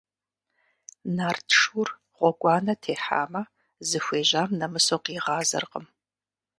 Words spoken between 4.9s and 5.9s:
къигъазэркъым.